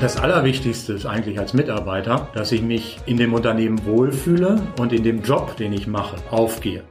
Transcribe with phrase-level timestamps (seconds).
[0.00, 5.02] Das Allerwichtigste ist eigentlich als Mitarbeiter, dass ich mich in dem Unternehmen wohlfühle und in
[5.02, 6.84] dem Job, den ich mache, aufgehe.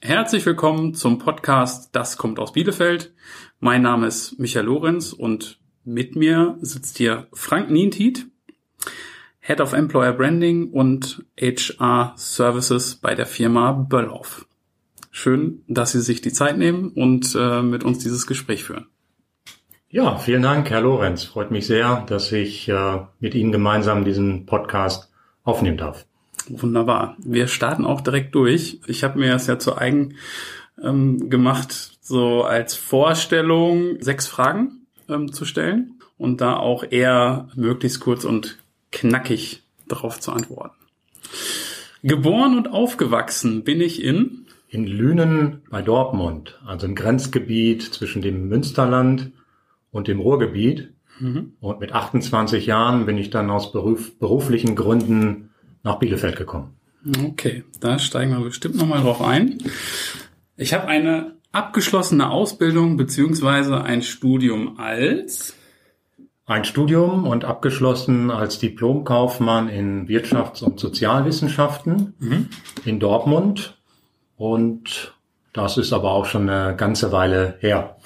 [0.00, 3.12] Herzlich willkommen zum Podcast Das kommt aus Bielefeld.
[3.58, 8.28] Mein Name ist Michael Lorenz und mit mir sitzt hier Frank Nientiet,
[9.40, 14.46] Head of Employer Branding und HR Services bei der Firma Böllhoff.
[15.10, 18.86] Schön, dass Sie sich die Zeit nehmen und äh, mit uns dieses Gespräch führen.
[19.92, 21.24] Ja, vielen Dank, Herr Lorenz.
[21.24, 25.10] Freut mich sehr, dass ich äh, mit Ihnen gemeinsam diesen Podcast
[25.42, 26.06] aufnehmen darf.
[26.48, 27.16] Wunderbar.
[27.18, 28.80] Wir starten auch direkt durch.
[28.86, 30.14] Ich habe mir das ja zu eigen
[30.80, 37.98] ähm, gemacht, so als Vorstellung sechs Fragen ähm, zu stellen und da auch eher möglichst
[37.98, 38.58] kurz und
[38.92, 40.76] knackig darauf zu antworten.
[42.04, 48.48] Geboren und aufgewachsen bin ich in in Lünen bei Dortmund, also im Grenzgebiet zwischen dem
[48.48, 49.32] Münsterland
[49.90, 50.92] und dem Ruhrgebiet.
[51.18, 51.52] Mhm.
[51.60, 55.50] Und mit 28 Jahren bin ich dann aus beruf, beruflichen Gründen
[55.82, 56.74] nach Bielefeld gekommen.
[57.24, 59.58] Okay, da steigen wir bestimmt nochmal drauf ein.
[60.56, 65.56] Ich habe eine abgeschlossene Ausbildung beziehungsweise ein Studium als
[66.46, 72.48] ein Studium und abgeschlossen als Diplomkaufmann in Wirtschafts- und Sozialwissenschaften mhm.
[72.84, 73.78] in Dortmund.
[74.36, 75.14] Und
[75.52, 77.96] das ist aber auch schon eine ganze Weile her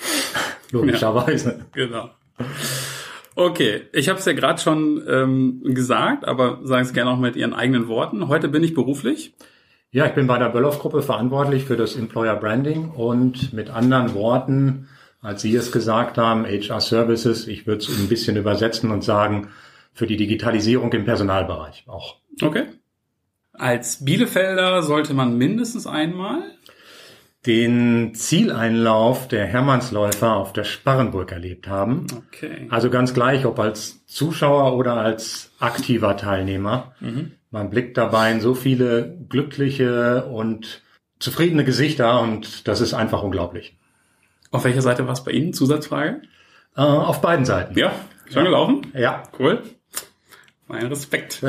[0.75, 1.59] logischerweise.
[1.59, 2.11] Ja, genau.
[3.37, 7.37] Okay, ich habe es ja gerade schon ähm, gesagt, aber sagen es gerne auch mit
[7.37, 8.29] Ihren eigenen Worten.
[8.29, 9.35] Heute bin ich beruflich.
[9.91, 14.89] Ja, ich bin bei der Böllhoff-Gruppe verantwortlich für das Employer Branding und mit anderen Worten,
[15.21, 19.49] als Sie es gesagt haben, HR Services, ich würde es ein bisschen übersetzen und sagen,
[19.93, 22.17] für die Digitalisierung im Personalbereich auch.
[22.43, 22.65] Okay.
[23.53, 26.43] Als Bielefelder sollte man mindestens einmal
[27.47, 32.07] den Zieleinlauf der Hermannsläufer auf der Sparrenburg erlebt haben.
[32.29, 32.67] Okay.
[32.71, 36.95] Also ganz gleich, ob als Zuschauer oder als aktiver Teilnehmer.
[37.01, 37.33] Mhm.
[37.51, 40.83] Man blickt dabei in so viele glückliche und
[41.19, 43.77] zufriedene Gesichter und das ist einfach unglaublich.
[44.51, 45.53] Auf welcher Seite war es bei Ihnen?
[45.53, 46.23] Zusatzfrage?
[46.77, 47.79] Äh, auf beiden Seiten.
[47.79, 47.93] Ja,
[48.27, 48.51] schon ja.
[48.51, 48.87] gelaufen?
[48.95, 49.23] Ja.
[49.39, 49.63] Cool.
[50.67, 51.43] Mein Respekt.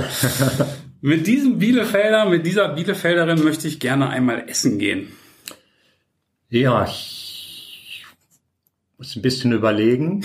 [1.01, 5.13] mit diesem Bielefelder, mit dieser Bielefelderin möchte ich gerne einmal essen gehen.
[6.50, 8.06] Ja, ich
[8.97, 10.23] muss ein bisschen überlegen.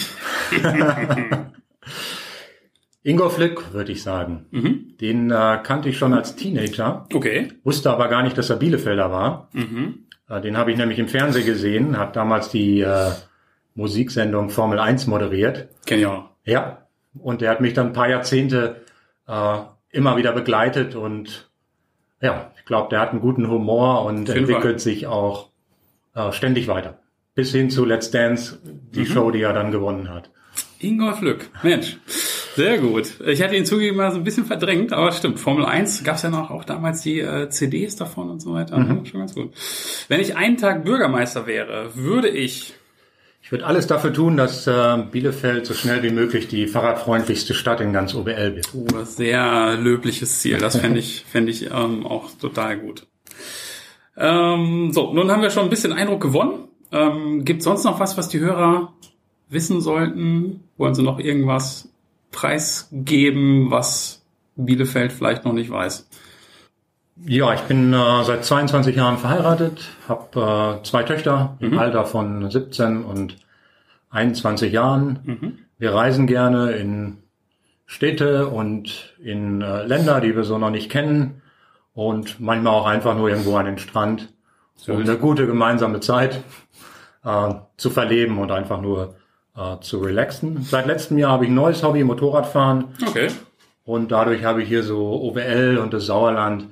[3.02, 4.46] Ingo Flick, würde ich sagen.
[4.50, 4.96] Mhm.
[5.00, 7.06] Den äh, kannte ich schon als Teenager.
[7.12, 7.48] Okay.
[7.64, 9.48] Wusste aber gar nicht, dass er Bielefelder war.
[9.52, 10.06] Mhm.
[10.28, 13.10] Äh, den habe ich nämlich im Fernsehen gesehen, hat damals die äh,
[13.74, 15.68] Musiksendung Formel 1 moderiert.
[16.06, 16.30] Auch.
[16.44, 16.86] Ja.
[17.18, 18.82] Und der hat mich dann ein paar Jahrzehnte
[19.26, 19.58] äh,
[19.90, 21.50] immer wieder begleitet und
[22.20, 25.49] ja, ich glaube, der hat einen guten Humor und entwickelt sich auch
[26.14, 26.98] äh, ständig weiter.
[27.34, 29.06] Bis hin zu Let's Dance, die mhm.
[29.06, 30.30] Show, die er dann gewonnen hat.
[30.80, 31.98] Ingolf Lück, Mensch.
[32.56, 33.20] Sehr gut.
[33.26, 35.38] Ich hatte ihn zugegeben mal so ein bisschen verdrängt, aber stimmt.
[35.38, 38.76] Formel 1 gab es ja noch auch damals die äh, CDs davon und so weiter.
[38.78, 39.06] Mhm.
[39.06, 39.52] Schon ganz gut.
[40.08, 42.74] Wenn ich einen Tag Bürgermeister wäre, würde ich.
[43.42, 47.80] Ich würde alles dafür tun, dass äh, Bielefeld so schnell wie möglich die fahrradfreundlichste Stadt
[47.80, 48.68] in ganz OBL wird.
[48.74, 50.58] Oh, sehr löbliches Ziel.
[50.58, 53.06] Das fände ich, fände ich ähm, auch total gut.
[54.20, 56.68] Ähm, so, nun haben wir schon ein bisschen Eindruck gewonnen.
[56.92, 58.92] Ähm, Gibt sonst noch was, was die Hörer
[59.48, 60.64] wissen sollten?
[60.76, 61.88] Wollen sie noch irgendwas
[62.30, 64.22] preisgeben, was
[64.56, 66.06] Bielefeld vielleicht noch nicht weiß?
[67.26, 71.72] Ja, ich bin äh, seit 22 Jahren verheiratet, habe äh, zwei Töchter mhm.
[71.72, 73.36] im Alter von 17 und
[74.10, 75.18] 21 Jahren.
[75.24, 75.58] Mhm.
[75.78, 77.18] Wir reisen gerne in
[77.86, 81.40] Städte und in äh, Länder, die wir so noch nicht kennen
[81.94, 84.32] und manchmal auch einfach nur irgendwo an den Strand,
[84.86, 86.42] um eine gute gemeinsame Zeit
[87.24, 89.16] äh, zu verleben und einfach nur
[89.56, 90.62] äh, zu relaxen.
[90.62, 92.94] Seit letztem Jahr habe ich ein neues Hobby, Motorradfahren.
[93.06, 93.28] Okay.
[93.84, 96.68] Und dadurch habe ich hier so OWL und das Sauerland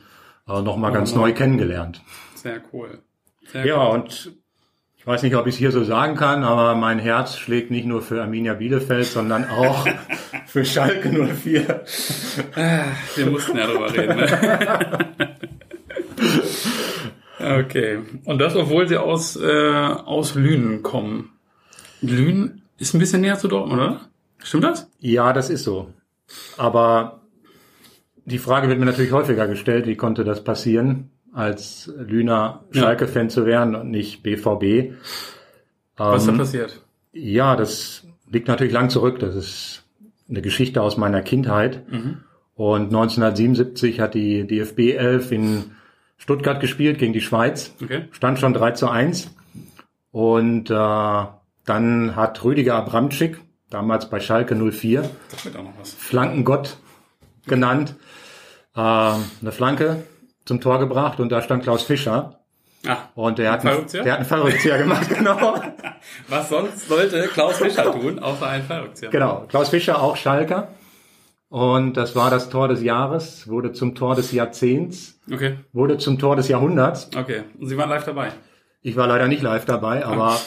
[0.47, 2.01] äh, nochmal ganz oh, neu kennengelernt.
[2.35, 3.03] Sehr cool.
[3.47, 3.95] Sehr ja, cool.
[3.95, 4.33] und
[4.99, 7.87] ich weiß nicht, ob ich es hier so sagen kann, aber mein Herz schlägt nicht
[7.87, 9.87] nur für Arminia Bielefeld, sondern auch
[10.47, 11.85] für Schalke 04.
[12.57, 12.85] Ah,
[13.15, 14.17] wir mussten ja drüber reden.
[14.17, 15.17] Ne?
[17.61, 17.99] okay.
[18.25, 21.31] Und das, obwohl sie aus, äh, aus Lünen kommen.
[22.01, 24.01] Lünen ist ein bisschen näher zu Dortmund, oder?
[24.43, 24.91] Stimmt das?
[24.99, 25.93] Ja, das ist so.
[26.57, 27.23] Aber
[28.25, 31.11] die Frage wird mir natürlich häufiger gestellt, wie konnte das passieren?
[31.39, 33.29] Als Lüner Schalke-Fan ja.
[33.29, 34.95] zu werden und nicht BVB.
[35.97, 36.83] Was ist da ähm, passiert?
[37.13, 39.21] Ja, das liegt natürlich lang zurück.
[39.21, 39.85] Das ist
[40.29, 41.89] eine Geschichte aus meiner Kindheit.
[41.91, 42.25] Mhm.
[42.57, 45.65] Und 1977 hat die DFB 11 in
[46.17, 47.73] Stuttgart gespielt gegen die Schweiz.
[47.81, 48.09] Okay.
[48.11, 49.31] Stand schon 3 zu 1.
[50.11, 53.41] Und äh, dann hat Rüdiger Abramczyk,
[53.71, 55.09] damals bei Schalke 04.
[55.31, 55.93] Das wird auch noch was.
[55.93, 56.79] Flankengott
[57.47, 57.95] genannt.
[58.75, 60.03] Äh, eine Flanke
[60.49, 62.41] zum Tor gebracht und da stand Klaus Fischer.
[62.87, 64.03] Ah, Und der hat, einen, Fallrückzieher?
[64.05, 65.55] der hat einen Fallrückzieher gemacht, genau.
[66.29, 69.11] was sonst sollte Klaus Fischer tun, außer ein Fallrückzieher?
[69.11, 69.45] Genau.
[69.49, 70.69] Klaus Fischer, auch Schalker.
[71.49, 76.19] Und das war das Tor des Jahres, wurde zum Tor des Jahrzehnts, Okay, wurde zum
[76.19, 77.11] Tor des Jahrhunderts.
[77.17, 77.45] okay.
[77.59, 78.29] Und Sie waren live dabei?
[78.83, 80.39] Ich war leider nicht live dabei, aber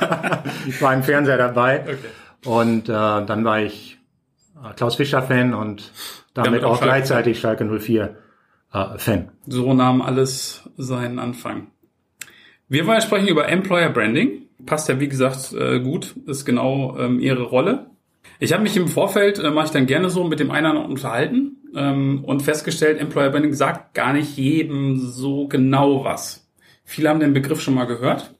[0.66, 1.80] ich war im Fernseher dabei.
[1.82, 2.48] Okay.
[2.48, 3.98] Und äh, dann war ich
[4.76, 5.92] Klaus Fischer Fan und
[6.32, 6.84] damit, Damit auch auch Schalke.
[6.94, 8.16] gleichzeitig Schalke 04
[8.72, 9.30] äh, Fan.
[9.46, 11.68] So nahm alles seinen Anfang.
[12.68, 14.42] Wir wollen sprechen über Employer Branding.
[14.64, 16.14] Passt ja, wie gesagt, äh, gut.
[16.26, 17.90] Ist genau ähm, Ihre Rolle.
[18.40, 21.56] Ich habe mich im Vorfeld, äh, mache ich dann gerne so, mit dem einen unterhalten
[21.74, 26.48] ähm, und festgestellt, Employer Branding sagt gar nicht jedem so genau was.
[26.84, 28.34] Viele haben den Begriff schon mal gehört.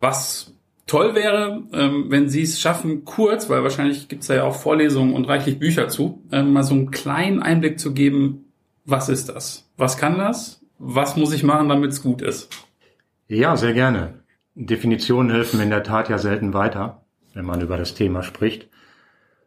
[0.00, 0.54] Was
[0.86, 4.56] toll wäre, ähm, wenn Sie es schaffen, kurz, weil wahrscheinlich gibt es da ja auch
[4.56, 8.43] Vorlesungen und reichlich Bücher zu, ähm, mal so einen kleinen Einblick zu geben,
[8.84, 9.68] was ist das?
[9.76, 10.64] Was kann das?
[10.78, 12.50] Was muss ich machen, damit es gut ist?
[13.28, 14.14] Ja, sehr gerne.
[14.54, 17.02] Definitionen helfen in der Tat ja selten weiter,
[17.32, 18.68] wenn man über das Thema spricht.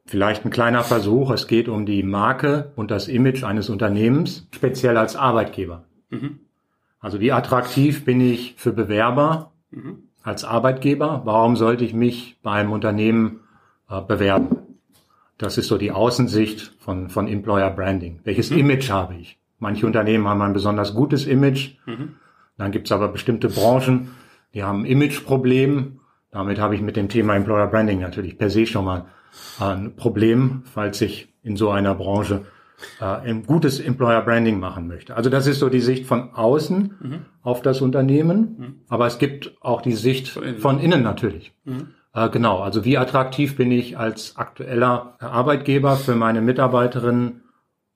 [0.06, 1.32] Vielleicht ein kleiner Versuch.
[1.32, 5.84] Es geht um die Marke und das Image eines Unternehmens, speziell als Arbeitgeber.
[6.10, 6.40] Mhm.
[7.00, 10.04] Also wie attraktiv bin ich für Bewerber Mhm.
[10.24, 11.22] als Arbeitgeber?
[11.26, 13.42] Warum sollte ich mich beim Unternehmen
[13.90, 14.57] äh, bewerben?
[15.38, 18.20] Das ist so die Außensicht von, von Employer Branding.
[18.24, 19.40] Welches Image habe ich?
[19.60, 21.76] Manche Unternehmen haben ein besonders gutes Image.
[21.86, 22.16] Mhm.
[22.58, 24.10] Dann gibt es aber bestimmte Branchen,
[24.54, 26.00] die haben ein Imageproblem.
[26.32, 29.06] Damit habe ich mit dem Thema Employer Branding natürlich per se schon mal
[29.60, 32.46] ein Problem, falls ich in so einer Branche
[33.00, 35.16] äh, ein gutes Employer Branding machen möchte.
[35.16, 39.82] Also das ist so die Sicht von außen auf das Unternehmen, aber es gibt auch
[39.82, 40.60] die Sicht Von innen.
[40.60, 41.54] von innen natürlich.
[42.18, 47.44] Äh, genau, also wie attraktiv bin ich als aktueller Arbeitgeber für meine Mitarbeiterinnen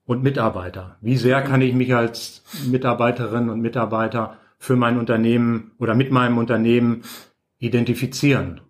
[0.06, 0.98] und Mitarbeiter?
[1.02, 6.38] Wie sehr kann ich mich als Mitarbeiterin und Mitarbeiter für mein Unternehmen oder mit meinem
[6.38, 7.02] Unternehmen
[7.58, 8.62] identifizieren?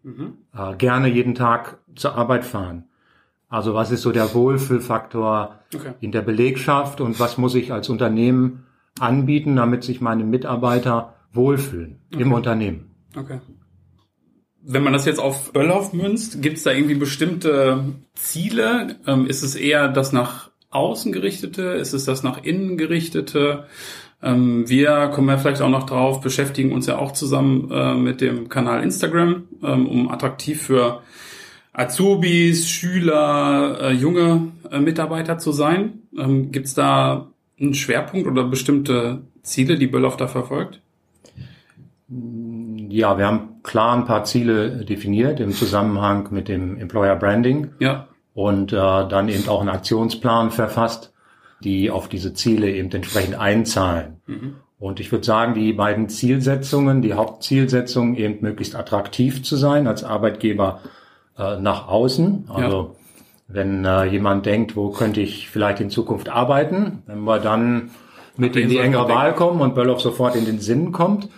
[0.56, 2.86] Äh, gerne jeden Tag zur Arbeit fahren.
[3.50, 5.94] Also was ist so der Wohlfühlfaktor Okay.
[6.02, 8.66] in der Belegschaft und was muss ich als Unternehmen
[9.00, 12.92] anbieten, damit sich meine Mitarbeiter wohlfühlen im Unternehmen?
[13.18, 13.40] Okay.
[14.64, 18.98] Wenn man das jetzt auf Böllhoff münzt, gibt es da irgendwie bestimmte Ziele?
[19.08, 21.64] Ähm, ist es eher das nach außen gerichtete?
[21.64, 23.66] Ist es das nach innen gerichtete?
[24.22, 28.22] Ähm, wir kommen ja vielleicht auch noch drauf, beschäftigen uns ja auch zusammen äh, mit
[28.22, 31.02] dem Kanal Instagram, ähm, um attraktiv für
[31.74, 36.04] Azubis, Schüler, äh, junge äh, Mitarbeiter zu sein.
[36.18, 40.82] Ähm, Gibt es da einen Schwerpunkt oder bestimmte Ziele, die Böllhoff da verfolgt?
[42.92, 47.72] Ja, wir haben klar ein paar Ziele definiert im Zusammenhang mit dem Employer Branding.
[47.80, 51.14] Ja, und äh, dann eben auch einen Aktionsplan verfasst,
[51.64, 54.22] die auf diese Ziele eben entsprechend einzahlen.
[54.80, 60.04] Und ich würde sagen, die beiden Zielsetzungen, die Hauptzielsetzung eben möglichst attraktiv zu sein als
[60.04, 60.80] Arbeitgeber
[61.38, 62.46] äh, nach außen.
[62.52, 62.96] Also
[63.48, 67.92] wenn äh, jemand denkt, wo könnte ich vielleicht in Zukunft arbeiten, wenn wir dann
[68.38, 71.30] mit in die engere Wahl kommen und Böllhoff sofort in den Sinn kommt,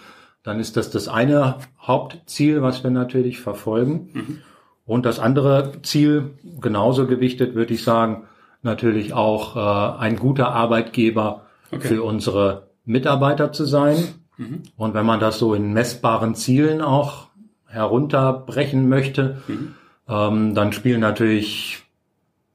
[0.43, 4.41] dann ist das das eine Hauptziel, was wir natürlich verfolgen.
[4.85, 8.23] Und das andere Ziel, genauso gewichtet, würde ich sagen,
[8.61, 11.87] natürlich auch äh, ein guter Arbeitgeber Okay.
[11.87, 13.95] für unsere Mitarbeiter zu sein.
[14.77, 17.27] Und wenn man das so in messbaren Zielen auch
[17.65, 19.41] herunterbrechen möchte,
[20.07, 21.81] ähm, dann spielen natürlich,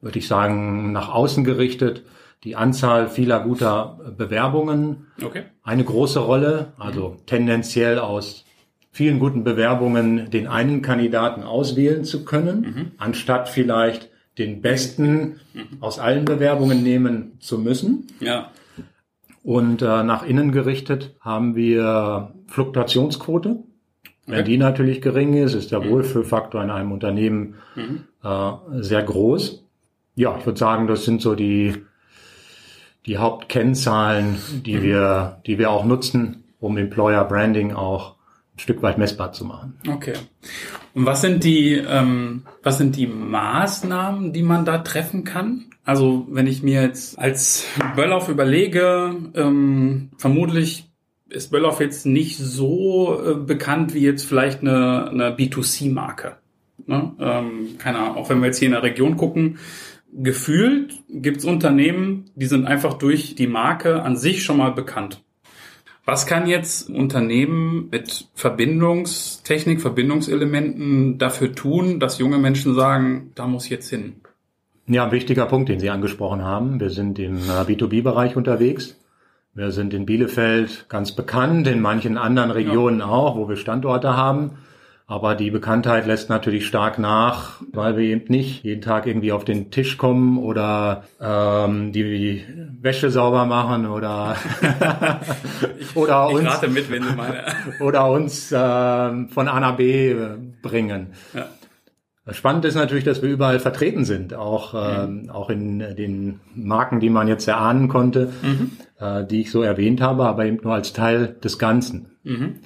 [0.00, 2.02] würde ich sagen, nach außen gerichtet
[2.44, 5.42] die Anzahl vieler guter Bewerbungen okay.
[5.62, 8.44] eine große Rolle, also tendenziell aus
[8.90, 15.40] vielen guten Bewerbungen den einen Kandidaten auswählen zu können, anstatt vielleicht den besten
[15.80, 18.06] aus allen Bewerbungen nehmen zu müssen.
[18.20, 18.50] Ja,
[19.42, 23.58] Und äh, nach innen gerichtet haben wir Fluktuationsquote.
[24.26, 24.44] Wenn Okay.
[24.44, 27.54] die natürlich gering ist, ist der Wohlfühlfaktor in einem Unternehmen
[28.22, 29.64] äh, sehr groß.
[30.16, 31.74] Ja, ich würde sagen, das sind so die,
[33.08, 38.16] die Hauptkennzahlen, die wir, die wir auch nutzen, um Employer Branding auch
[38.54, 39.78] ein Stück weit messbar zu machen.
[39.88, 40.14] okay.
[40.94, 45.66] Und was sind die, ähm, was sind die Maßnahmen, die man da treffen kann?
[45.84, 47.64] Also wenn ich mir jetzt als
[47.96, 50.90] Böllauf überlege, ähm, vermutlich
[51.28, 56.36] ist Böllauf jetzt nicht so äh, bekannt wie jetzt vielleicht eine, eine B2C-Marke.
[56.86, 57.12] Ne?
[57.20, 59.58] Ähm, keine Ahnung, auch wenn wir jetzt hier in der Region gucken,
[60.12, 65.22] gefühlt gibt's Unternehmen, die sind einfach durch die Marke an sich schon mal bekannt.
[66.04, 73.46] Was kann jetzt ein Unternehmen mit Verbindungstechnik, Verbindungselementen dafür tun, dass junge Menschen sagen, da
[73.46, 74.16] muss ich jetzt hin?
[74.86, 76.80] Ja, ein wichtiger Punkt, den Sie angesprochen haben.
[76.80, 78.96] Wir sind im äh, B2B-Bereich unterwegs.
[79.52, 83.06] Wir sind in Bielefeld ganz bekannt, in manchen anderen Regionen ja.
[83.06, 84.52] auch, wo wir Standorte haben.
[85.10, 89.42] Aber die Bekanntheit lässt natürlich stark nach, weil wir eben nicht jeden Tag irgendwie auf
[89.42, 92.44] den Tisch kommen oder ähm, die
[92.78, 94.36] Wäsche sauber machen oder
[95.94, 97.42] oder ich uns mit, wenn Sie meine.
[97.80, 98.56] oder uns äh,
[99.28, 101.14] von A nach B äh, bringen.
[101.32, 101.46] Ja.
[102.34, 105.28] Spannend ist natürlich, dass wir überall vertreten sind, auch, mhm.
[105.28, 108.72] äh, auch in den Marken, die man jetzt erahnen konnte, mhm.
[109.00, 112.10] äh, die ich so erwähnt habe, aber eben nur als Teil des Ganzen.
[112.24, 112.56] Mhm.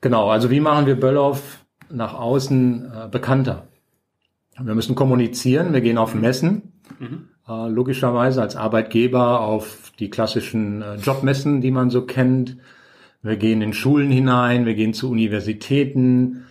[0.00, 3.66] Genau, also wie machen wir Böllhoff nach außen äh, bekannter?
[4.58, 7.28] Wir müssen kommunizieren, wir gehen auf Messen, mhm.
[7.46, 12.56] äh, logischerweise als Arbeitgeber auf die klassischen äh, Jobmessen, die man so kennt.
[13.22, 16.46] Wir gehen in Schulen hinein, wir gehen zu Universitäten.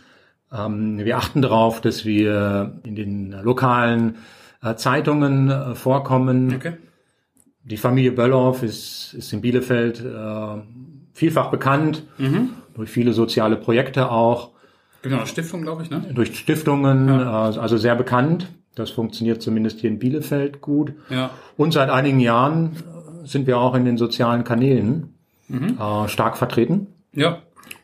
[0.52, 4.18] Ähm, wir achten darauf, dass wir in den lokalen
[4.62, 6.54] äh, Zeitungen äh, vorkommen.
[6.56, 6.74] Okay.
[7.64, 10.62] Die Familie Böllhoff ist, ist in Bielefeld äh,
[11.14, 12.04] vielfach bekannt.
[12.20, 14.52] Mhm durch viele soziale Projekte auch.
[15.02, 16.06] Genau, Stiftung, glaube ich, ne?
[16.14, 17.50] Durch Stiftungen, ja.
[17.50, 18.48] Äh, also sehr bekannt.
[18.76, 20.94] Das funktioniert zumindest hier in Bielefeld gut.
[21.10, 21.32] Ja.
[21.58, 22.76] Und seit einigen Jahren
[23.24, 25.16] sind wir auch in den sozialen Kanälen
[25.48, 25.78] mhm.
[25.80, 26.88] äh, stark vertreten.
[27.14, 27.40] Ja.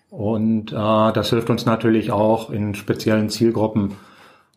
[0.09, 3.95] Und äh, das hilft uns natürlich auch in speziellen Zielgruppen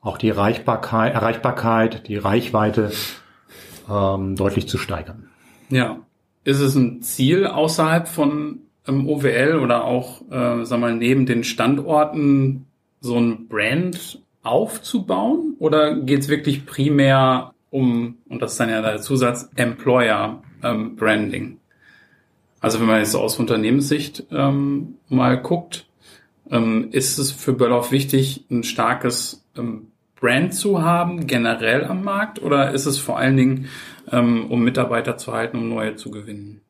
[0.01, 2.93] auch die Erreichbarkeit, Erreichbarkeit die Reichweite
[3.89, 5.29] ähm, deutlich zu steigern.
[5.71, 5.99] Ja.
[6.43, 11.45] Ist es ein Ziel außerhalb von im OWL oder auch, äh, sag mal, neben den
[11.45, 12.67] Standorten
[13.01, 15.57] so ein Brand aufzubauen?
[15.59, 20.97] Oder geht es wirklich primär um, und das ist dann ja der Zusatz, Employer ähm,
[20.97, 21.59] Branding?
[22.61, 25.87] Also wenn man jetzt aus Unternehmenssicht ähm, mal guckt,
[26.51, 32.41] ähm, ist es für Böllhoff wichtig, ein starkes ähm, Brand zu haben, generell am Markt,
[32.41, 33.69] oder ist es vor allen Dingen,
[34.11, 36.63] ähm, um Mitarbeiter zu halten, um neue zu gewinnen?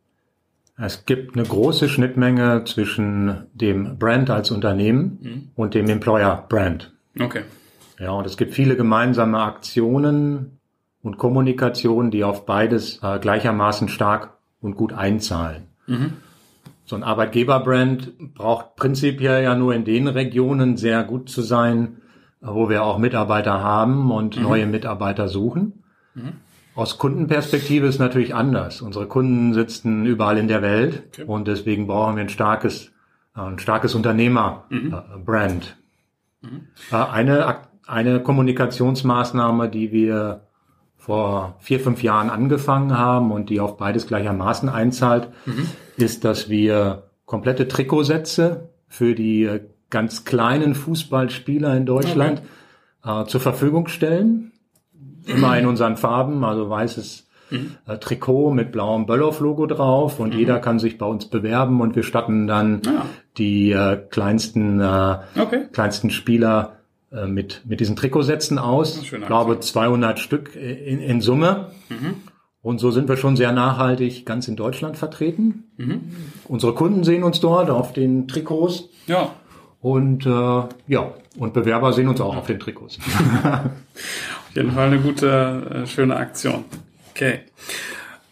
[0.76, 5.48] Es gibt eine große Schnittmenge zwischen dem Brand als Unternehmen mhm.
[5.54, 6.92] und dem Employer Brand.
[7.18, 7.42] Okay.
[7.98, 10.58] Ja, und es gibt viele gemeinsame Aktionen
[11.02, 15.68] und Kommunikation, die auf beides äh, gleichermaßen stark und gut einzahlen.
[15.86, 16.14] Mhm.
[16.86, 21.98] So ein Arbeitgeberbrand braucht prinzipiell ja nur in den Regionen sehr gut zu sein,
[22.40, 24.42] wo wir auch Mitarbeiter haben und mhm.
[24.42, 25.84] neue Mitarbeiter suchen.
[26.74, 28.82] Aus Kundenperspektive ist natürlich anders.
[28.82, 31.24] Unsere Kunden sitzen überall in der Welt okay.
[31.24, 32.92] und deswegen brauchen wir ein starkes,
[33.36, 35.76] äh, ein starkes Unternehmer-Brand.
[36.40, 36.48] Mhm.
[36.48, 36.60] mhm.
[36.90, 40.48] Äh, eine, eine Kommunikationsmaßnahme, die wir
[40.96, 45.68] vor vier, fünf Jahren angefangen haben und die auf beides gleichermaßen einzahlt, mhm.
[45.96, 52.42] ist, dass wir komplette Trikotsätze für die äh, ganz kleinen Fußballspieler in Deutschland
[53.04, 53.22] okay.
[53.22, 54.53] äh, zur Verfügung stellen
[55.26, 57.76] immer in unseren Farben, also weißes mhm.
[57.86, 60.38] äh, Trikot mit blauem Böllhoff-Logo drauf und mhm.
[60.38, 63.06] jeder kann sich bei uns bewerben und wir statten dann ja.
[63.38, 65.66] die äh, kleinsten, äh, okay.
[65.72, 66.76] kleinsten Spieler
[67.12, 69.00] äh, mit, mit diesen Trikotsätzen aus.
[69.02, 71.68] Ich glaube 200 Stück in, in Summe.
[71.88, 72.14] Mhm.
[72.62, 75.64] Und so sind wir schon sehr nachhaltig ganz in Deutschland vertreten.
[75.76, 76.00] Mhm.
[76.48, 78.88] Unsere Kunden sehen uns dort auf den Trikots.
[79.06, 79.32] Ja.
[79.82, 82.98] Und äh, ja, und Bewerber sehen uns auch auf den Trikots.
[84.56, 86.64] jeden Fall eine gute, äh, schöne Aktion.
[87.10, 87.40] Okay.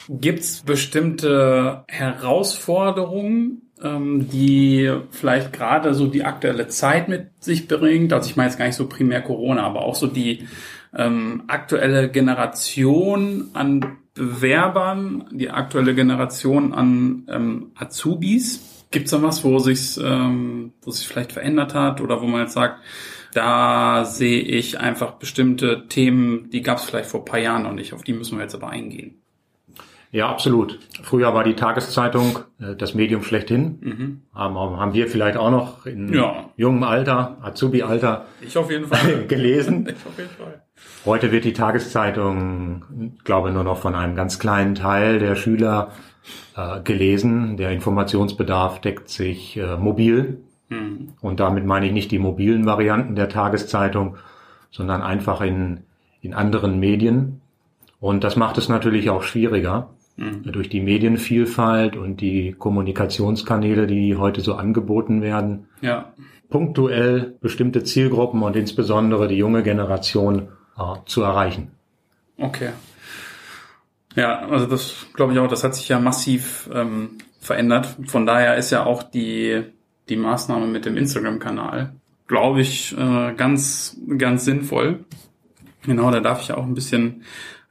[0.09, 8.13] Gibt's bestimmte Herausforderungen, ähm, die vielleicht gerade so die aktuelle Zeit mit sich bringt?
[8.13, 10.47] Also ich meine jetzt gar nicht so primär Corona, aber auch so die
[10.95, 18.87] ähm, aktuelle Generation an Bewerbern, die aktuelle Generation an ähm, Azubis.
[18.91, 22.53] Gibt's da was, wo sich's, ähm, wo sich vielleicht verändert hat oder wo man jetzt
[22.53, 22.81] sagt,
[23.33, 27.73] da sehe ich einfach bestimmte Themen, die gab es vielleicht vor ein paar Jahren noch
[27.73, 29.23] nicht, auf die müssen wir jetzt aber eingehen.
[30.13, 30.79] Ja, absolut.
[31.03, 33.79] Früher war die Tageszeitung äh, das Medium schlechthin.
[33.81, 34.23] Mhm.
[34.35, 36.51] Haben, haben wir vielleicht auch noch in ja.
[36.55, 39.89] jungem Alter, Azubi-Alter ich auf jeden Fall gelesen.
[39.89, 40.63] ich auf jeden Fall.
[41.07, 45.93] Heute wird die Tageszeitung, glaube nur noch von einem ganz kleinen Teil der Schüler
[46.57, 47.57] äh, gelesen.
[47.57, 51.09] Der Informationsbedarf deckt sich äh, mobil Mhm.
[51.21, 54.17] Und damit meine ich nicht die mobilen Varianten der Tageszeitung,
[54.71, 55.81] sondern einfach in,
[56.21, 57.41] in anderen Medien.
[58.01, 60.51] Und das macht es natürlich auch schwieriger mhm.
[60.51, 65.67] durch die Medienvielfalt und die Kommunikationskanäle, die heute so angeboten werden.
[65.83, 66.13] Ja.
[66.49, 70.49] Punktuell bestimmte Zielgruppen und insbesondere die junge Generation
[70.79, 71.71] äh, zu erreichen.
[72.39, 72.71] Okay.
[74.15, 77.97] Ja, also das glaube ich auch, das hat sich ja massiv ähm, verändert.
[78.07, 79.63] Von daher ist ja auch die,
[80.09, 81.95] die Maßnahme mit dem Instagram-Kanal,
[82.27, 85.05] glaube ich, äh, ganz, ganz sinnvoll.
[85.85, 87.23] Genau, da darf ich auch ein bisschen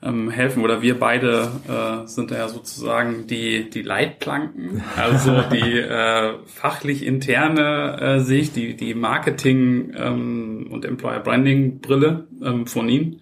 [0.04, 0.64] ähm, helfen.
[0.64, 8.00] Oder wir beide äh, sind ja sozusagen die die Leitplanken, also die äh, fachlich interne
[8.00, 13.22] äh, Sicht, die die Marketing ähm, und Employer Branding Brille ähm, von Ihnen.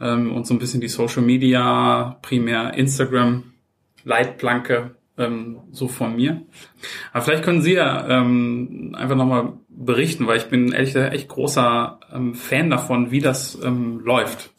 [0.00, 3.44] Ähm, und so ein bisschen die Social Media, primär Instagram
[4.04, 6.42] Leitplanke ähm, so von mir.
[7.12, 11.28] Aber vielleicht können Sie ja ähm, einfach nochmal berichten, weil ich bin ehrlich gesagt echt
[11.28, 14.50] großer ähm, Fan davon, wie das ähm, läuft.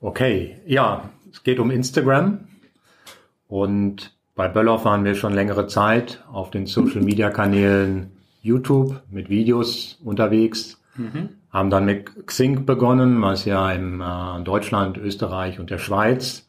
[0.00, 2.48] Okay, ja, es geht um Instagram
[3.46, 9.28] und bei Böllhoff waren wir schon längere Zeit auf den Social Media Kanälen YouTube mit
[9.28, 11.30] Videos unterwegs, mhm.
[11.50, 16.48] haben dann mit Xing begonnen, was ja in äh, Deutschland, Österreich und der Schweiz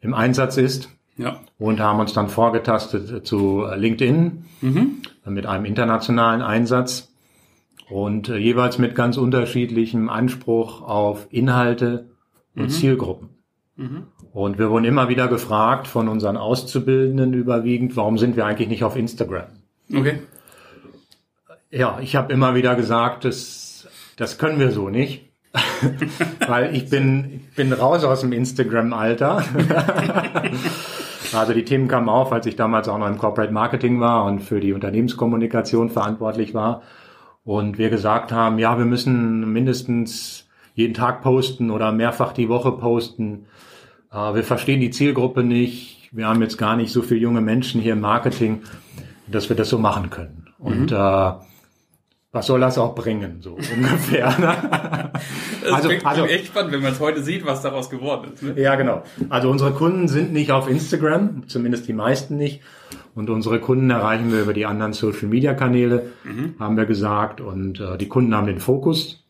[0.00, 0.90] im Einsatz ist.
[1.16, 1.40] Ja.
[1.58, 5.02] Und haben uns dann vorgetastet zu LinkedIn mhm.
[5.26, 7.08] mit einem internationalen Einsatz
[7.88, 12.10] und äh, jeweils mit ganz unterschiedlichem Anspruch auf Inhalte
[12.54, 12.70] und mhm.
[12.70, 13.28] Zielgruppen.
[13.76, 14.04] Mhm.
[14.32, 18.84] Und wir wurden immer wieder gefragt von unseren Auszubildenden überwiegend, warum sind wir eigentlich nicht
[18.84, 19.46] auf Instagram?
[19.94, 20.20] Okay.
[21.70, 25.24] Ja, ich habe immer wieder gesagt, das, das können wir so nicht.
[26.46, 29.42] Weil ich bin, ich bin raus aus dem Instagram-Alter.
[31.34, 34.40] also die Themen kamen auf, als ich damals auch noch im Corporate Marketing war und
[34.40, 36.82] für die Unternehmenskommunikation verantwortlich war.
[37.44, 42.72] Und wir gesagt haben, ja, wir müssen mindestens jeden Tag posten oder mehrfach die Woche
[42.72, 43.46] posten.
[44.12, 46.10] Äh, wir verstehen die Zielgruppe nicht.
[46.12, 48.62] Wir haben jetzt gar nicht so viele junge Menschen hier im Marketing,
[49.26, 50.48] dass wir das so machen können.
[50.58, 50.96] Und mhm.
[50.96, 51.32] äh,
[52.36, 54.28] was soll das auch bringen, so ungefähr.
[54.38, 55.10] Ne?
[55.64, 58.42] das also, also echt spannend, wenn man es heute sieht, was daraus geworden ist.
[58.42, 58.60] Ne?
[58.60, 59.02] Ja, genau.
[59.30, 62.60] Also unsere Kunden sind nicht auf Instagram, zumindest die meisten nicht.
[63.14, 66.54] Und unsere Kunden erreichen wir über die anderen Social-Media-Kanäle, mhm.
[66.60, 67.40] haben wir gesagt.
[67.40, 69.24] Und äh, die Kunden haben den Fokus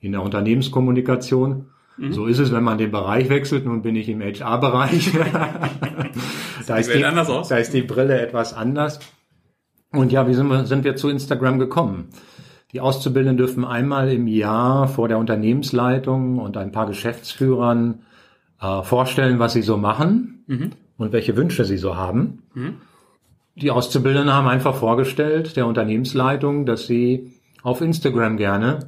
[0.00, 1.66] in der Unternehmenskommunikation.
[1.96, 2.12] Mhm.
[2.12, 3.66] So ist es, wenn man den Bereich wechselt.
[3.66, 5.12] Nun bin ich im HR-Bereich.
[6.66, 8.98] da, ist die, da ist die Brille etwas anders.
[9.92, 12.08] Und ja, wie sind wir, sind wir zu Instagram gekommen?
[12.72, 18.00] Die Auszubildenden dürfen einmal im Jahr vor der Unternehmensleitung und ein paar Geschäftsführern
[18.60, 20.72] äh, vorstellen, was sie so machen mhm.
[20.98, 22.42] und welche Wünsche sie so haben.
[22.52, 22.74] Mhm.
[23.56, 28.80] Die Auszubildenden haben einfach vorgestellt der Unternehmensleitung, dass sie auf Instagram gerne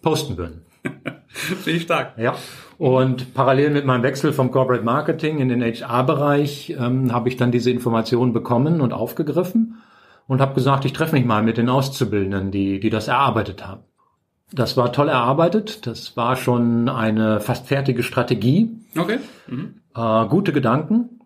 [0.00, 0.62] posten würden.
[1.28, 2.16] Finde ich stark.
[2.16, 2.36] Ja.
[2.78, 7.52] Und parallel mit meinem Wechsel vom Corporate Marketing in den HR-Bereich ähm, habe ich dann
[7.52, 9.76] diese Informationen bekommen und aufgegriffen
[10.26, 13.82] und habe gesagt, ich treffe mich mal mit den Auszubildenden, die, die das erarbeitet haben.
[14.52, 15.86] Das war toll erarbeitet.
[15.86, 18.70] Das war schon eine fast fertige Strategie.
[18.96, 19.18] Okay.
[19.48, 19.80] Mhm.
[19.94, 21.20] Äh, gute Gedanken.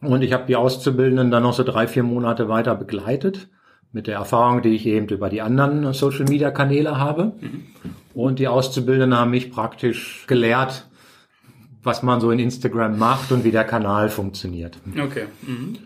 [0.00, 3.48] Und ich habe die Auszubildenden dann noch so drei, vier Monate weiter begleitet
[3.92, 7.32] mit der Erfahrung, die ich eben über die anderen Social Media Kanäle habe.
[7.40, 7.66] Mhm.
[8.14, 10.86] Und die Auszubildenden haben mich praktisch gelehrt,
[11.82, 14.78] was man so in Instagram macht und wie der Kanal funktioniert.
[14.98, 15.26] Okay.
[15.42, 15.78] Mhm.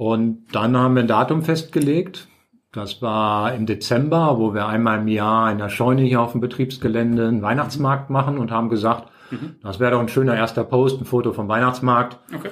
[0.00, 2.26] Und dann haben wir ein Datum festgelegt.
[2.72, 6.40] Das war im Dezember, wo wir einmal im Jahr in der Scheune hier auf dem
[6.40, 9.56] Betriebsgelände einen Weihnachtsmarkt machen und haben gesagt, mhm.
[9.62, 12.16] das wäre doch ein schöner erster Post, ein Foto vom Weihnachtsmarkt.
[12.34, 12.48] Okay.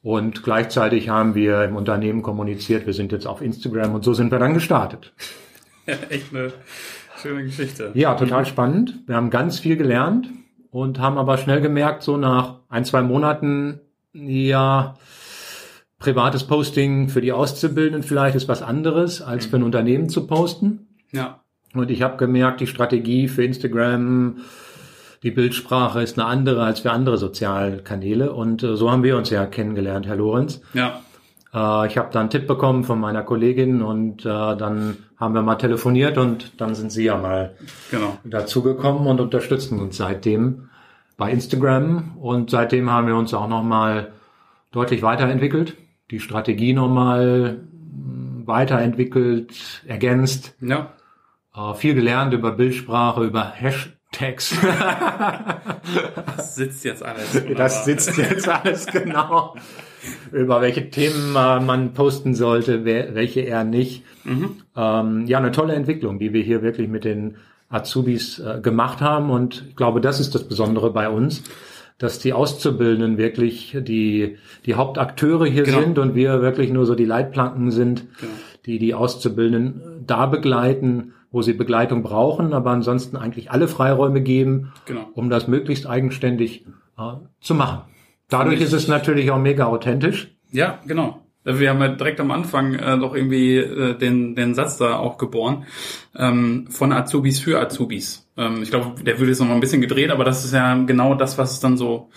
[0.00, 4.32] Und gleichzeitig haben wir im Unternehmen kommuniziert, wir sind jetzt auf Instagram und so sind
[4.32, 5.12] wir dann gestartet.
[6.08, 6.54] Echt eine
[7.20, 7.90] schöne Geschichte.
[7.92, 9.00] Ja, total spannend.
[9.06, 10.30] Wir haben ganz viel gelernt
[10.70, 13.82] und haben aber schnell gemerkt, so nach ein, zwei Monaten,
[14.14, 14.94] ja,
[15.98, 20.88] privates Posting für die Auszubildenden vielleicht ist was anderes, als für ein Unternehmen zu posten.
[21.12, 21.40] Ja.
[21.74, 24.38] Und ich habe gemerkt, die Strategie für Instagram,
[25.22, 28.32] die Bildsprache ist eine andere als für andere Sozialkanäle.
[28.32, 30.60] Und äh, so haben wir uns ja kennengelernt, Herr Lorenz.
[30.72, 31.00] Ja.
[31.52, 35.42] Äh, ich habe da einen Tipp bekommen von meiner Kollegin und äh, dann haben wir
[35.42, 37.56] mal telefoniert und dann sind Sie ja mal
[37.90, 38.18] genau.
[38.24, 40.68] dazugekommen und unterstützen uns seitdem
[41.16, 42.16] bei Instagram.
[42.18, 44.12] Und seitdem haben wir uns auch nochmal
[44.70, 45.76] deutlich weiterentwickelt,
[46.10, 49.52] die Strategie nochmal hm, weiterentwickelt,
[49.86, 50.56] ergänzt.
[50.60, 50.92] Ja.
[51.54, 54.56] Äh, viel gelernt über Bildsprache, über Hash Tags.
[56.36, 57.34] das sitzt jetzt alles.
[57.34, 57.56] Wunderbar.
[57.56, 59.54] Das sitzt jetzt alles genau.
[60.32, 64.04] Über welche Themen äh, man posten sollte, welche eher nicht.
[64.24, 64.62] Mhm.
[64.76, 67.36] Ähm, ja, eine tolle Entwicklung, die wir hier wirklich mit den
[67.68, 69.30] Azubis äh, gemacht haben.
[69.30, 71.42] Und ich glaube, das ist das Besondere bei uns,
[71.98, 75.80] dass die Auszubildenden wirklich die, die Hauptakteure hier genau.
[75.80, 78.32] sind und wir wirklich nur so die Leitplanken sind, genau.
[78.66, 84.72] die die Auszubildenden da begleiten wo sie Begleitung brauchen, aber ansonsten eigentlich alle Freiräume geben,
[84.86, 85.08] genau.
[85.14, 87.82] um das möglichst eigenständig äh, zu machen.
[88.28, 90.34] Dadurch ist es natürlich auch mega authentisch.
[90.50, 91.22] Ja, genau.
[91.48, 95.18] Wir haben ja direkt am Anfang äh, doch irgendwie äh, den, den Satz da auch
[95.18, 95.66] geboren.
[96.16, 98.28] Ähm, von Azubis für Azubis.
[98.36, 100.74] Ähm, ich glaube, der würde jetzt noch mal ein bisschen gedreht, aber das ist ja
[100.84, 102.10] genau das, was es dann so,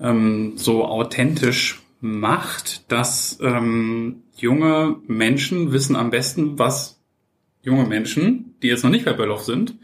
[0.00, 7.00] ähm, so authentisch macht, dass ähm, junge Menschen wissen am besten, was
[7.62, 9.74] junge Menschen, die jetzt noch nicht bei Böllhoff sind,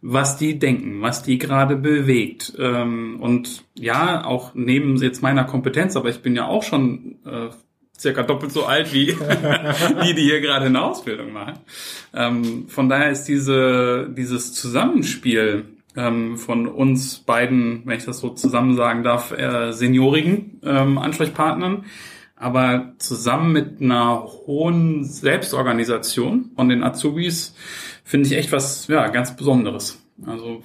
[0.00, 2.52] was die denken, was die gerade bewegt.
[2.58, 7.48] Ähm, und ja, auch neben jetzt meiner Kompetenz, aber ich bin ja auch schon äh,
[7.98, 9.06] circa doppelt so alt wie
[10.04, 11.58] die, die hier gerade eine Ausbildung machen.
[12.14, 15.64] Ähm, von daher ist diese, dieses Zusammenspiel
[15.96, 21.84] ähm, von uns beiden, wenn ich das so zusammen sagen darf, äh, seniorigen ähm, Ansprechpartnern,
[22.36, 27.54] aber zusammen mit einer hohen Selbstorganisation von den Azubis
[28.04, 29.98] finde ich echt was ja ganz Besonderes.
[30.26, 30.62] Also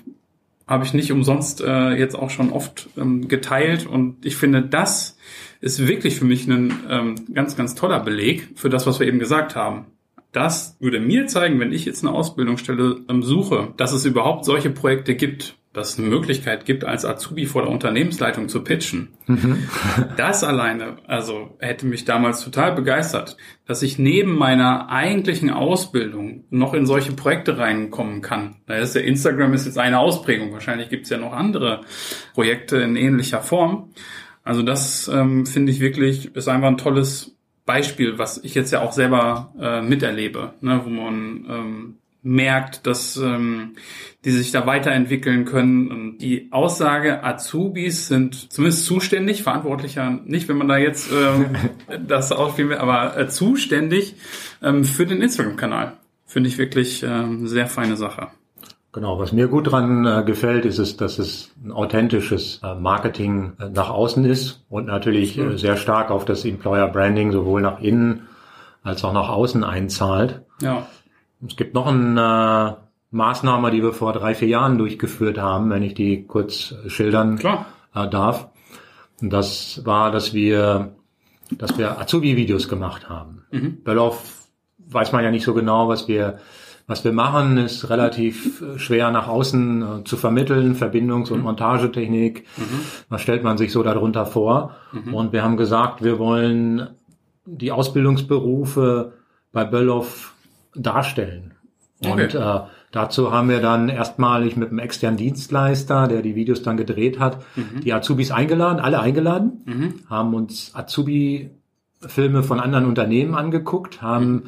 [0.67, 5.17] habe ich nicht umsonst äh, jetzt auch schon oft ähm, geteilt und ich finde, das
[5.61, 9.19] ist wirklich für mich ein ähm, ganz, ganz toller Beleg für das, was wir eben
[9.19, 9.85] gesagt haben.
[10.31, 14.69] Das würde mir zeigen, wenn ich jetzt eine Ausbildungsstelle ähm, suche, dass es überhaupt solche
[14.69, 19.09] Projekte gibt, dass es eine Möglichkeit gibt, als Azubi vor der Unternehmensleitung zu pitchen.
[19.27, 19.67] Mhm.
[20.17, 26.73] Das alleine, also hätte mich damals total begeistert, dass ich neben meiner eigentlichen Ausbildung noch
[26.73, 28.57] in solche Projekte reinkommen kann.
[28.65, 30.51] Da ist ja Instagram ist jetzt eine Ausprägung.
[30.51, 31.81] Wahrscheinlich gibt es ja noch andere
[32.33, 33.93] Projekte in ähnlicher Form.
[34.43, 38.81] Also das ähm, finde ich wirklich ist einfach ein tolles Beispiel, was ich jetzt ja
[38.81, 43.75] auch selber äh, miterlebe, ne, wo man ähm, merkt, dass ähm,
[44.25, 45.89] die sich da weiterentwickeln können.
[45.89, 51.55] Und die Aussage, Azubis sind zumindest zuständig, verantwortlicher nicht, wenn man da jetzt ähm,
[52.07, 54.15] das ausspielen will, aber äh, zuständig
[54.61, 55.93] ähm, für den Instagram-Kanal.
[56.25, 58.29] Finde ich wirklich ähm, sehr feine Sache.
[58.93, 63.53] Genau, was mir gut dran äh, gefällt, ist es, dass es ein authentisches äh, Marketing
[63.57, 67.79] äh, nach außen ist und natürlich äh, sehr stark auf das Employer Branding sowohl nach
[67.79, 68.27] innen
[68.83, 70.41] als auch nach außen einzahlt.
[70.61, 70.87] Ja.
[71.47, 75.83] Es gibt noch eine äh, Maßnahme, die wir vor drei, vier Jahren durchgeführt haben, wenn
[75.83, 77.67] ich die kurz schildern Klar.
[77.95, 78.49] Äh, darf.
[79.21, 80.95] Und das war, dass wir,
[81.51, 83.43] dass wir Azubi-Videos gemacht haben.
[83.51, 83.83] Mhm.
[83.83, 84.47] Böllhoff
[84.79, 86.39] weiß man ja nicht so genau, was wir
[86.91, 91.45] was wir machen, ist relativ äh, schwer nach außen zu vermitteln, Verbindungs- und mhm.
[91.45, 92.45] Montagetechnik.
[92.57, 92.81] Mhm.
[93.09, 94.75] Was stellt man sich so darunter vor?
[94.91, 95.13] Mhm.
[95.13, 96.89] Und wir haben gesagt, wir wollen
[97.45, 99.13] die Ausbildungsberufe
[99.51, 100.35] bei Böllhoff
[100.75, 101.53] darstellen.
[102.03, 102.11] Okay.
[102.11, 102.59] Und äh,
[102.91, 107.37] dazu haben wir dann erstmalig mit einem externen Dienstleister, der die Videos dann gedreht hat,
[107.55, 107.81] mhm.
[107.81, 109.93] die Azubis eingeladen, alle eingeladen, mhm.
[110.09, 114.43] haben uns Azubi-Filme von anderen Unternehmen angeguckt, haben mhm.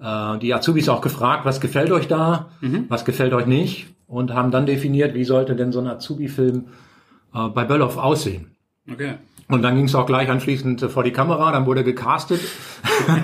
[0.00, 2.86] Äh, die Azubis auch gefragt, was gefällt euch da, mhm.
[2.88, 6.66] was gefällt euch nicht und haben dann definiert, wie sollte denn so ein Azubi-Film
[7.34, 8.56] äh, bei Böllhoff aussehen.
[8.90, 9.14] Okay.
[9.48, 12.40] Und dann ging es auch gleich anschließend vor die Kamera, dann wurde gecastet.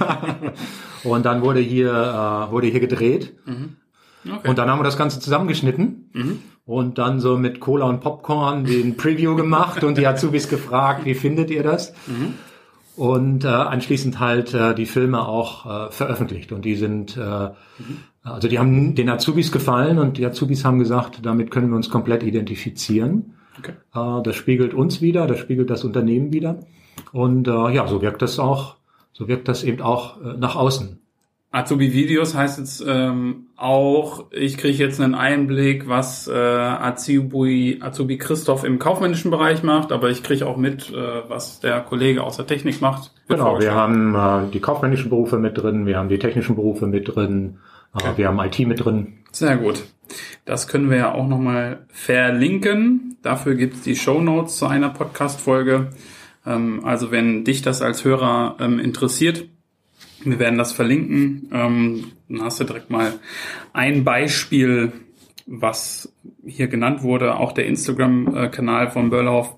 [1.05, 3.35] und dann wurde hier, äh, wurde hier gedreht.
[3.47, 3.77] Mhm.
[4.29, 4.49] Okay.
[4.49, 6.39] Und dann haben wir das Ganze zusammengeschnitten mhm.
[6.65, 11.15] und dann so mit Cola und Popcorn den Preview gemacht und die Azubis gefragt, wie
[11.15, 11.93] findet ihr das?
[12.09, 12.35] Mhm.
[12.97, 16.51] Und äh, anschließend halt äh, die Filme auch äh, veröffentlicht.
[16.53, 17.51] Und die sind, äh,
[18.23, 21.91] also die haben den Azubis gefallen und die Azubis haben gesagt, damit können wir uns
[21.91, 23.35] komplett identifizieren.
[23.59, 23.73] Okay.
[23.95, 26.61] Äh, das spiegelt uns wieder, das spiegelt das Unternehmen wieder.
[27.13, 28.77] Und äh, ja, so wirkt das auch,
[29.13, 30.99] so wirkt das eben auch äh, nach außen.
[31.57, 38.63] Azubi-Videos heißt jetzt ähm, auch, ich kriege jetzt einen Einblick, was äh, Azubi, Azubi Christoph
[38.63, 42.47] im kaufmännischen Bereich macht, aber ich kriege auch mit, äh, was der Kollege aus der
[42.47, 43.13] Technik macht.
[43.29, 47.15] Genau, wir haben äh, die kaufmännischen Berufe mit drin, wir haben die technischen Berufe mit
[47.15, 47.57] drin,
[47.95, 48.13] äh, okay.
[48.17, 49.15] wir haben IT mit drin.
[49.33, 49.85] Sehr gut.
[50.45, 53.17] Das können wir ja auch nochmal verlinken.
[53.23, 55.89] Dafür gibt es die Show Notes zu einer Podcast-Folge.
[56.45, 59.47] Ähm, also wenn dich das als Hörer ähm, interessiert,
[60.25, 61.49] wir werden das verlinken.
[61.53, 63.15] Ähm, dann hast du direkt mal
[63.73, 64.93] ein Beispiel,
[65.47, 66.13] was
[66.45, 69.57] hier genannt wurde, auch der Instagram-Kanal von Böllhoff.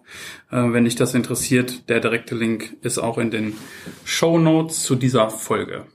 [0.51, 3.55] Äh, wenn dich das interessiert, der direkte Link ist auch in den
[4.05, 5.87] Show Notes zu dieser Folge.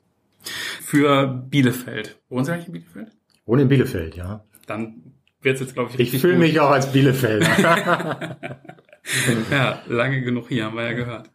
[0.82, 2.20] Für Bielefeld.
[2.30, 3.08] Wohnen Sie eigentlich in Bielefeld?
[3.46, 4.44] Wohne in Bielefeld, ja.
[4.68, 8.38] Dann wird es jetzt, glaube ich, richtig Ich fühle mich auch als Bielefelder.
[9.52, 11.30] ja, lange genug hier, haben wir ja gehört.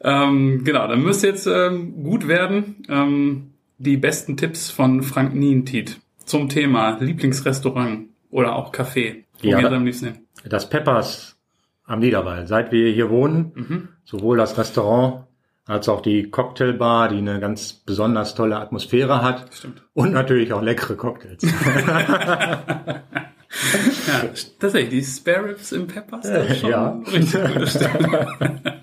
[0.00, 2.84] Ähm, genau, dann müsste jetzt ähm, gut werden.
[2.88, 9.24] Ähm, die besten Tipps von Frank Nientiet zum Thema Lieblingsrestaurant oder auch Café.
[9.42, 10.18] Wo ja, am liebsten hin?
[10.44, 11.36] Das Peppers
[11.84, 12.46] am Niederwall.
[12.46, 13.88] Seit wir hier wohnen, mhm.
[14.04, 15.26] sowohl das Restaurant
[15.66, 19.48] als auch die Cocktailbar, die eine ganz besonders tolle Atmosphäre hat.
[19.52, 19.82] Stimmt.
[19.94, 21.42] Und natürlich auch leckere Cocktails.
[24.06, 27.00] ja, tatsächlich, die Spare Ribs im Peppers, das ist schon ja.
[27.12, 28.82] richtig gute Stelle.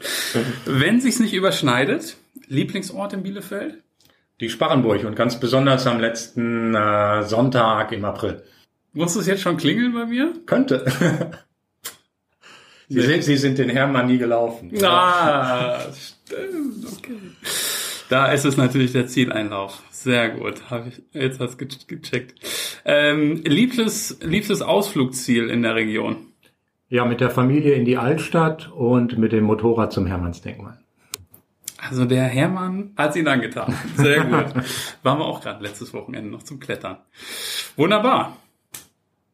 [0.65, 3.81] Wenn sich's nicht überschneidet, Lieblingsort in Bielefeld?
[4.39, 8.43] Die Sparrenburg und ganz besonders am letzten äh, Sonntag im April.
[8.93, 10.33] Muss es jetzt schon klingeln bei mir?
[10.45, 10.85] Könnte.
[12.89, 14.69] Sie, sind, Sie sind den Hermann nie gelaufen.
[14.83, 17.17] Ah, stimmt, okay.
[18.11, 19.83] Da ist es natürlich der Zieleinlauf.
[19.89, 20.69] Sehr gut.
[20.69, 22.35] Hab ich, jetzt hast du gecheckt.
[22.83, 26.17] Ähm, liebstes, liebstes Ausflugsziel in der Region?
[26.89, 30.77] Ja, mit der Familie in die Altstadt und mit dem Motorrad zum Hermannsdenkmal.
[31.77, 33.73] Also der Hermann hat ihn angetan.
[33.95, 34.61] Sehr gut.
[35.03, 36.97] Waren wir auch gerade letztes Wochenende noch zum Klettern.
[37.77, 38.35] Wunderbar.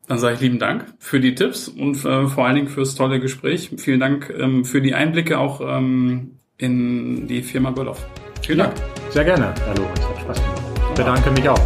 [0.08, 3.20] Dann sage ich lieben Dank für die Tipps und äh, vor allen Dingen fürs tolle
[3.20, 3.72] Gespräch.
[3.78, 8.06] Vielen Dank ähm, für die Einblicke auch ähm, in die Firma Golov.
[8.48, 8.76] Vielen Dank.
[9.10, 10.00] Sehr gerne, Herr Lorenz.
[10.00, 10.62] Hat Spaß gemacht.
[10.92, 11.60] Ich bedanke mich auch.